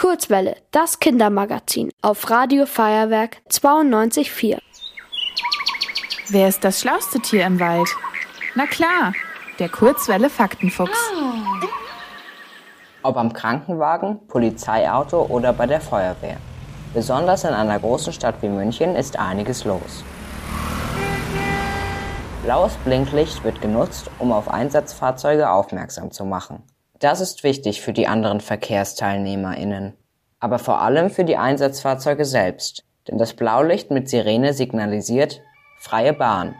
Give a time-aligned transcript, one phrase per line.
[0.00, 4.56] Kurzwelle, das Kindermagazin auf Radio Feuerwerk 92.4.
[6.30, 7.86] Wer ist das schlauste Tier im Wald?
[8.54, 9.12] Na klar,
[9.58, 10.98] der Kurzwelle Faktenfuchs.
[13.02, 16.38] Ob am Krankenwagen, Polizeiauto oder bei der Feuerwehr.
[16.94, 20.02] Besonders in einer großen Stadt wie München ist einiges los.
[22.42, 26.62] Blaues Blinklicht wird genutzt, um auf Einsatzfahrzeuge aufmerksam zu machen.
[27.00, 29.94] Das ist wichtig für die anderen VerkehrsteilnehmerInnen.
[30.38, 32.84] Aber vor allem für die Einsatzfahrzeuge selbst.
[33.08, 35.40] Denn das Blaulicht mit Sirene signalisiert
[35.78, 36.54] freie Bahn.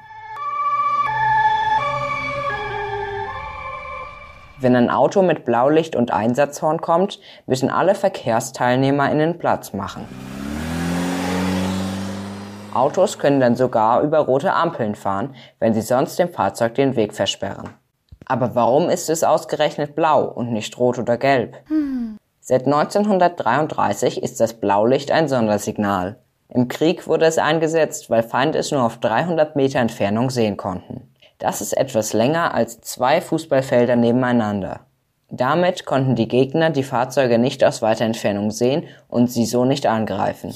[4.59, 10.09] Wenn ein Auto mit Blaulicht und Einsatzhorn kommt, müssen alle VerkehrsteilnehmerInnen Platz machen.
[12.73, 17.13] Autos können dann sogar über rote Ampeln fahren, wenn sie sonst dem Fahrzeug den Weg
[17.13, 17.80] versperren.
[18.31, 21.57] Aber warum ist es ausgerechnet blau und nicht rot oder gelb?
[21.67, 22.17] Hm.
[22.39, 26.17] Seit 1933 ist das Blaulicht ein Sondersignal.
[26.49, 31.13] Im Krieg wurde es eingesetzt, weil Feinde es nur auf 300 Meter Entfernung sehen konnten.
[31.39, 34.87] Das ist etwas länger als zwei Fußballfelder nebeneinander.
[35.29, 39.87] Damit konnten die Gegner die Fahrzeuge nicht aus weiter Entfernung sehen und sie so nicht
[39.87, 40.55] angreifen.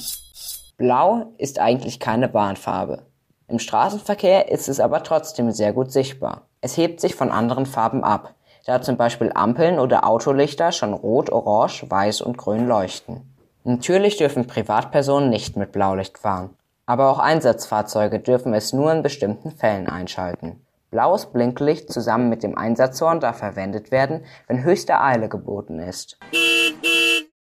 [0.77, 3.01] Blau ist eigentlich keine Bahnfarbe.
[3.49, 6.47] Im Straßenverkehr ist es aber trotzdem sehr gut sichtbar.
[6.65, 8.33] Es hebt sich von anderen Farben ab,
[8.65, 13.21] da zum Beispiel Ampeln oder Autolichter schon rot, orange, weiß und grün leuchten.
[13.63, 19.51] Natürlich dürfen Privatpersonen nicht mit Blaulicht fahren, aber auch Einsatzfahrzeuge dürfen es nur in bestimmten
[19.51, 20.65] Fällen einschalten.
[20.89, 26.17] Blaues Blinklicht zusammen mit dem Einsatzhorn darf verwendet werden, wenn höchste Eile geboten ist.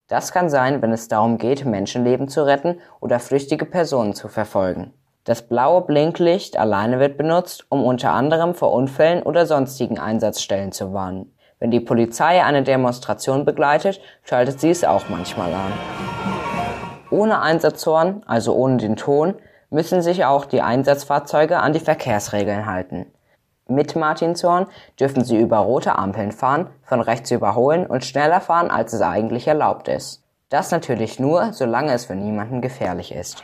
[0.07, 4.93] Das kann sein, wenn es darum geht, Menschenleben zu retten oder flüchtige Personen zu verfolgen.
[5.29, 10.91] Das blaue Blinklicht alleine wird benutzt, um unter anderem vor Unfällen oder sonstigen Einsatzstellen zu
[10.91, 11.31] warnen.
[11.59, 15.71] Wenn die Polizei eine Demonstration begleitet, schaltet sie es auch manchmal an.
[17.11, 19.35] Ohne Einsatzhorn, also ohne den Ton,
[19.69, 23.05] müssen sich auch die Einsatzfahrzeuge an die Verkehrsregeln halten.
[23.67, 24.65] Mit Martinshorn
[24.99, 29.47] dürfen sie über rote Ampeln fahren, von rechts überholen und schneller fahren, als es eigentlich
[29.47, 30.23] erlaubt ist.
[30.49, 33.43] Das natürlich nur, solange es für niemanden gefährlich ist.